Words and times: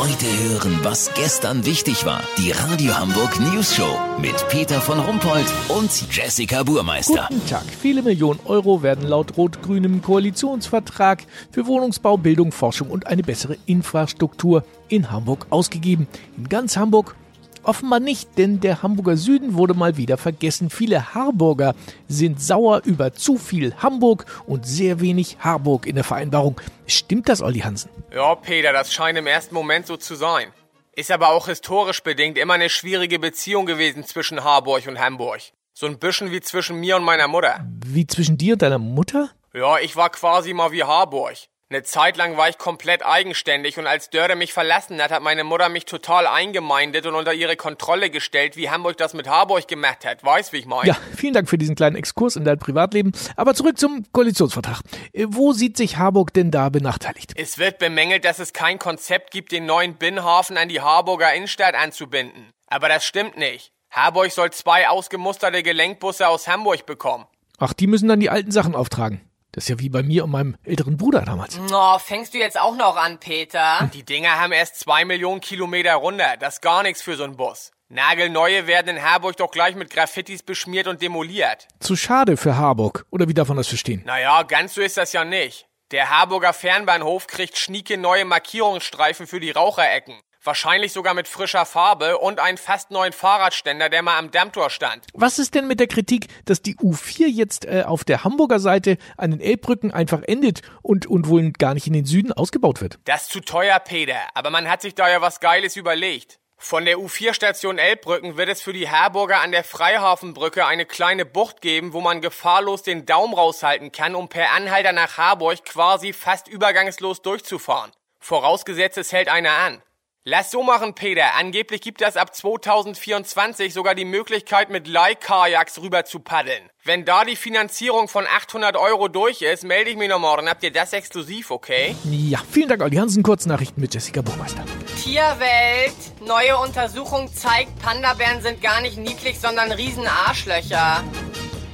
Heute 0.00 0.24
hören, 0.48 0.78
was 0.82 1.12
gestern 1.12 1.66
wichtig 1.66 2.06
war. 2.06 2.22
Die 2.38 2.52
Radio 2.52 2.98
Hamburg 2.98 3.38
News 3.38 3.76
Show 3.76 3.98
mit 4.18 4.34
Peter 4.48 4.80
von 4.80 4.98
Rumpold 4.98 5.44
und 5.68 5.90
Jessica 6.10 6.62
Burmeister. 6.62 7.26
Guten 7.28 7.46
Tag. 7.46 7.64
Viele 7.66 8.00
Millionen 8.00 8.40
Euro 8.46 8.82
werden 8.82 9.06
laut 9.06 9.36
rot-grünem 9.36 10.00
Koalitionsvertrag 10.00 11.26
für 11.50 11.66
Wohnungsbau, 11.66 12.16
Bildung, 12.16 12.50
Forschung 12.50 12.88
und 12.88 13.08
eine 13.08 13.22
bessere 13.22 13.58
Infrastruktur 13.66 14.64
in 14.88 15.10
Hamburg 15.10 15.46
ausgegeben. 15.50 16.08
In 16.38 16.48
ganz 16.48 16.78
Hamburg 16.78 17.14
Offenbar 17.62 18.00
nicht, 18.00 18.38
denn 18.38 18.60
der 18.60 18.82
Hamburger 18.82 19.16
Süden 19.16 19.54
wurde 19.54 19.74
mal 19.74 19.96
wieder 19.96 20.16
vergessen. 20.16 20.70
Viele 20.70 21.14
Harburger 21.14 21.74
sind 22.08 22.40
sauer 22.40 22.82
über 22.84 23.12
zu 23.12 23.36
viel 23.36 23.74
Hamburg 23.76 24.24
und 24.46 24.66
sehr 24.66 25.00
wenig 25.00 25.38
Harburg 25.40 25.86
in 25.86 25.94
der 25.94 26.04
Vereinbarung. 26.04 26.60
Stimmt 26.86 27.28
das, 27.28 27.42
Olli 27.42 27.60
Hansen? 27.60 27.90
Ja, 28.12 28.34
Peter, 28.34 28.72
das 28.72 28.92
scheint 28.92 29.18
im 29.18 29.26
ersten 29.26 29.54
Moment 29.54 29.86
so 29.86 29.96
zu 29.96 30.14
sein. 30.14 30.52
Ist 30.92 31.10
aber 31.10 31.28
auch 31.28 31.46
historisch 31.48 32.02
bedingt 32.02 32.38
immer 32.38 32.54
eine 32.54 32.68
schwierige 32.68 33.18
Beziehung 33.18 33.66
gewesen 33.66 34.04
zwischen 34.04 34.42
Harburg 34.42 34.86
und 34.86 34.98
Hamburg. 34.98 35.40
So 35.72 35.86
ein 35.86 35.98
bisschen 35.98 36.30
wie 36.30 36.40
zwischen 36.40 36.80
mir 36.80 36.96
und 36.96 37.04
meiner 37.04 37.28
Mutter. 37.28 37.64
Wie 37.86 38.06
zwischen 38.06 38.36
dir 38.36 38.54
und 38.54 38.62
deiner 38.62 38.78
Mutter? 38.78 39.30
Ja, 39.54 39.78
ich 39.78 39.96
war 39.96 40.10
quasi 40.10 40.52
mal 40.52 40.72
wie 40.72 40.82
Harburg. 40.82 41.36
Eine 41.72 41.84
Zeit 41.84 42.16
lang 42.16 42.36
war 42.36 42.48
ich 42.48 42.58
komplett 42.58 43.06
eigenständig 43.06 43.78
und 43.78 43.86
als 43.86 44.10
Dörre 44.10 44.34
mich 44.34 44.52
verlassen 44.52 45.00
hat, 45.00 45.12
hat 45.12 45.22
meine 45.22 45.44
Mutter 45.44 45.68
mich 45.68 45.84
total 45.84 46.26
eingemeindet 46.26 47.06
und 47.06 47.14
unter 47.14 47.32
ihre 47.32 47.54
Kontrolle 47.54 48.10
gestellt, 48.10 48.56
wie 48.56 48.70
Hamburg 48.70 48.96
das 48.96 49.14
mit 49.14 49.28
Harburg 49.28 49.68
gemacht 49.68 50.04
hat. 50.04 50.24
Weißt, 50.24 50.52
wie 50.52 50.56
ich 50.56 50.66
meine? 50.66 50.88
Ja, 50.88 50.96
vielen 51.14 51.32
Dank 51.32 51.48
für 51.48 51.58
diesen 51.58 51.76
kleinen 51.76 51.94
Exkurs 51.94 52.34
in 52.34 52.44
dein 52.44 52.58
Privatleben. 52.58 53.12
Aber 53.36 53.54
zurück 53.54 53.78
zum 53.78 54.04
Koalitionsvertrag. 54.10 54.80
Äh, 55.12 55.26
wo 55.28 55.52
sieht 55.52 55.76
sich 55.76 55.96
Harburg 55.96 56.34
denn 56.34 56.50
da 56.50 56.70
benachteiligt? 56.70 57.34
Es 57.36 57.56
wird 57.58 57.78
bemängelt, 57.78 58.24
dass 58.24 58.40
es 58.40 58.52
kein 58.52 58.80
Konzept 58.80 59.30
gibt, 59.30 59.52
den 59.52 59.64
neuen 59.64 59.94
Binnenhafen 59.94 60.56
an 60.56 60.68
die 60.68 60.80
Harburger 60.80 61.32
Innenstadt 61.32 61.76
anzubinden. 61.76 62.50
Aber 62.66 62.88
das 62.88 63.04
stimmt 63.04 63.38
nicht. 63.38 63.70
Harburg 63.92 64.32
soll 64.32 64.50
zwei 64.50 64.88
ausgemusterte 64.88 65.62
Gelenkbusse 65.62 66.26
aus 66.26 66.48
Hamburg 66.48 66.84
bekommen. 66.84 67.26
Ach, 67.58 67.72
die 67.74 67.86
müssen 67.86 68.08
dann 68.08 68.18
die 68.18 68.30
alten 68.30 68.50
Sachen 68.50 68.74
auftragen. 68.74 69.20
Das 69.52 69.64
ist 69.64 69.68
ja 69.68 69.78
wie 69.78 69.88
bei 69.88 70.02
mir 70.02 70.24
und 70.24 70.30
meinem 70.30 70.56
älteren 70.64 70.96
Bruder 70.96 71.22
damals. 71.22 71.58
Oh, 71.72 71.98
fängst 71.98 72.34
du 72.34 72.38
jetzt 72.38 72.58
auch 72.58 72.76
noch 72.76 72.96
an, 72.96 73.18
Peter? 73.18 73.90
Die 73.92 74.04
Dinger 74.04 74.38
haben 74.40 74.52
erst 74.52 74.78
zwei 74.78 75.04
Millionen 75.04 75.40
Kilometer 75.40 75.94
runter. 75.94 76.36
Das 76.38 76.54
ist 76.54 76.60
gar 76.62 76.82
nichts 76.82 77.02
für 77.02 77.16
so 77.16 77.24
einen 77.24 77.36
Bus. 77.36 77.72
Nagelneue 77.88 78.68
werden 78.68 78.96
in 78.96 79.02
Harburg 79.02 79.36
doch 79.36 79.50
gleich 79.50 79.74
mit 79.74 79.90
Graffitis 79.90 80.44
beschmiert 80.44 80.86
und 80.86 81.02
demoliert. 81.02 81.66
Zu 81.80 81.96
schade 81.96 82.36
für 82.36 82.56
Harburg. 82.56 83.04
Oder 83.10 83.26
wie 83.28 83.34
darf 83.34 83.48
man 83.48 83.56
das 83.56 83.66
verstehen? 83.66 84.02
Naja, 84.06 84.44
ganz 84.44 84.74
so 84.74 84.80
ist 84.80 84.96
das 84.96 85.12
ja 85.12 85.24
nicht. 85.24 85.66
Der 85.90 86.08
Harburger 86.08 86.52
Fernbahnhof 86.52 87.26
kriegt 87.26 87.58
schnieke 87.58 87.98
neue 87.98 88.24
Markierungsstreifen 88.24 89.26
für 89.26 89.40
die 89.40 89.50
Raucherecken. 89.50 90.14
Wahrscheinlich 90.42 90.94
sogar 90.94 91.12
mit 91.12 91.28
frischer 91.28 91.66
Farbe 91.66 92.16
und 92.16 92.40
einen 92.40 92.56
fast 92.56 92.90
neuen 92.90 93.12
Fahrradständer, 93.12 93.90
der 93.90 94.00
mal 94.00 94.16
am 94.16 94.30
Dammtor 94.30 94.70
stand. 94.70 95.04
Was 95.12 95.38
ist 95.38 95.54
denn 95.54 95.66
mit 95.66 95.80
der 95.80 95.86
Kritik, 95.86 96.28
dass 96.46 96.62
die 96.62 96.76
U4 96.76 97.26
jetzt 97.26 97.66
äh, 97.66 97.82
auf 97.86 98.04
der 98.04 98.24
Hamburger 98.24 98.58
Seite 98.58 98.96
an 99.18 99.32
den 99.32 99.40
Elbbrücken 99.40 99.90
einfach 99.92 100.22
endet 100.22 100.62
und, 100.80 101.06
und 101.06 101.28
wohl 101.28 101.52
gar 101.52 101.74
nicht 101.74 101.86
in 101.86 101.92
den 101.92 102.06
Süden 102.06 102.32
ausgebaut 102.32 102.80
wird? 102.80 102.98
Das 103.04 103.24
ist 103.24 103.32
zu 103.32 103.40
teuer, 103.40 103.78
Peter. 103.80 104.16
Aber 104.32 104.48
man 104.48 104.66
hat 104.66 104.80
sich 104.80 104.94
da 104.94 105.10
ja 105.10 105.20
was 105.20 105.40
Geiles 105.40 105.76
überlegt. 105.76 106.40
Von 106.56 106.86
der 106.86 106.96
U4-Station 106.96 107.76
Elbbrücken 107.76 108.38
wird 108.38 108.48
es 108.48 108.62
für 108.62 108.72
die 108.72 108.90
Harburger 108.90 109.40
an 109.40 109.52
der 109.52 109.64
Freihafenbrücke 109.64 110.64
eine 110.64 110.86
kleine 110.86 111.26
Bucht 111.26 111.60
geben, 111.60 111.92
wo 111.92 112.00
man 112.00 112.22
gefahrlos 112.22 112.82
den 112.82 113.04
Daumen 113.04 113.34
raushalten 113.34 113.92
kann, 113.92 114.14
um 114.14 114.28
per 114.28 114.52
Anhalter 114.52 114.92
nach 114.92 115.18
Harburg 115.18 115.64
quasi 115.66 116.14
fast 116.14 116.48
übergangslos 116.48 117.20
durchzufahren. 117.20 117.92
Vorausgesetzt, 118.20 118.96
es 118.96 119.12
hält 119.12 119.28
einer 119.28 119.52
an. 119.52 119.82
Lass 120.24 120.50
so 120.50 120.62
machen, 120.62 120.94
Peter. 120.94 121.34
Angeblich 121.36 121.80
gibt 121.80 122.02
es 122.02 122.18
ab 122.18 122.34
2024 122.34 123.72
sogar 123.72 123.94
die 123.94 124.04
Möglichkeit, 124.04 124.68
mit 124.68 124.86
Leihkajaks 124.86 125.80
rüber 125.80 126.04
zu 126.04 126.20
paddeln. 126.20 126.68
Wenn 126.84 127.06
da 127.06 127.24
die 127.24 127.36
Finanzierung 127.36 128.06
von 128.06 128.26
800 128.26 128.76
Euro 128.76 129.08
durch 129.08 129.40
ist, 129.40 129.64
melde 129.64 129.88
ich 129.88 129.96
mich 129.96 130.10
noch 130.10 130.18
morgen. 130.18 130.46
Habt 130.46 130.62
ihr 130.62 130.72
das 130.72 130.92
exklusiv, 130.92 131.50
okay? 131.50 131.96
Ja, 132.04 132.38
vielen 132.50 132.68
Dank, 132.68 132.82
Olli 132.82 132.96
Hansen. 132.96 133.22
Kurznachrichten 133.22 133.80
mit 133.80 133.94
Jessica 133.94 134.20
Buchmeister. 134.20 134.62
Tierwelt. 135.02 135.96
Neue 136.20 136.58
Untersuchung 136.58 137.34
zeigt, 137.34 137.80
Pandabären 137.80 138.42
sind 138.42 138.60
gar 138.60 138.82
nicht 138.82 138.98
niedlich, 138.98 139.40
sondern 139.40 139.72
Riesenarschlöcher. 139.72 141.02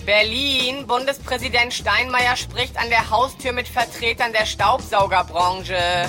Berlin. 0.05 0.87
Bundespräsident 0.87 1.75
Steinmeier 1.75 2.37
spricht 2.37 2.79
an 2.79 2.91
der 2.91 3.11
Haustür 3.11 3.51
mit 3.51 3.67
Vertretern 3.67 4.33
der 4.33 4.47
Staubsaugerbranche. 4.47 6.09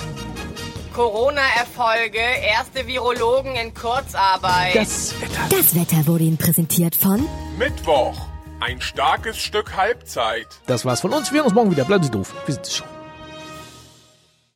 Corona-Erfolge, 0.98 2.18
erste 2.18 2.88
Virologen 2.88 3.54
in 3.54 3.72
Kurzarbeit. 3.72 4.74
Das 4.74 5.14
Wetter. 5.20 5.56
Das 5.56 5.76
Wetter 5.76 6.08
wurde 6.08 6.24
Ihnen 6.24 6.38
präsentiert 6.38 6.96
von 6.96 7.24
Mittwoch. 7.56 8.16
Ein 8.58 8.80
starkes 8.80 9.38
Stück 9.38 9.76
Halbzeit. 9.76 10.48
Das 10.66 10.84
war's 10.84 11.02
von 11.02 11.12
uns. 11.12 11.30
Wir 11.30 11.36
hören 11.36 11.46
uns 11.46 11.54
morgen 11.54 11.70
wieder. 11.70 11.84
Bleiben 11.84 12.02
Sie 12.02 12.10
doof. 12.10 12.34
Wir 12.46 12.54
sind 12.54 12.66
es 12.66 12.76
schon. 12.78 12.97